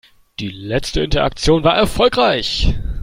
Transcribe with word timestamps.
Die 0.39 0.47
letzte 0.49 1.01
Interaktion 1.03 1.63
war 1.63 1.75
erfolgreich. 1.77 2.73